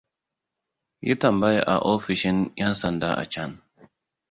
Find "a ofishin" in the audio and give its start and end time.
1.67-2.37